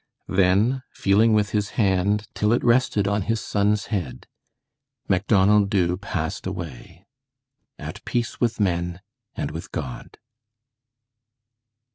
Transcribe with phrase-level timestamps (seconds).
[0.33, 4.25] Then, feeling with his hand till it rested on his son's head,
[5.07, 7.05] Macdonald Dubh passed away,
[7.77, 9.01] at peace with men
[9.35, 10.17] and with God.